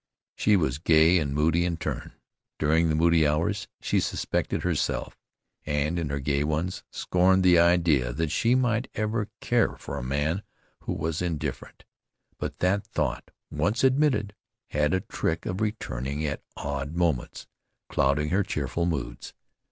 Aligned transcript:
She 0.35 0.55
was 0.57 0.79
gay 0.79 1.19
and 1.19 1.31
moody 1.31 1.63
in 1.63 1.77
turn. 1.77 2.13
During 2.57 2.89
the 2.89 2.95
moody 2.95 3.27
hours 3.27 3.67
she 3.79 3.99
suspected 3.99 4.63
herself, 4.63 5.15
and 5.63 5.99
in 5.99 6.09
her 6.09 6.19
gay 6.19 6.43
ones, 6.43 6.83
scorned 6.89 7.43
the 7.43 7.59
idea 7.59 8.11
that 8.11 8.31
she 8.31 8.55
might 8.55 8.89
ever 8.95 9.29
care 9.41 9.75
for 9.75 9.99
a 9.99 10.03
man 10.03 10.41
who 10.85 10.93
was 10.93 11.21
indifferent. 11.21 11.85
But 12.39 12.57
that 12.61 12.83
thought 12.87 13.29
once 13.51 13.83
admitted, 13.83 14.33
had 14.69 14.95
a 14.95 15.01
trick 15.01 15.45
of 15.45 15.61
returning 15.61 16.25
at 16.25 16.41
odd 16.57 16.95
moments, 16.95 17.45
clouding 17.87 18.29
her 18.29 18.41
cheerful 18.41 18.87
moods. 18.87 19.35